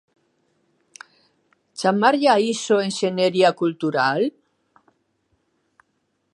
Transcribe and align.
Chamarlle 1.79 2.27
a 2.35 2.37
iso 2.53 2.75
enxeñería 2.87 3.49
cultural? 3.61 4.21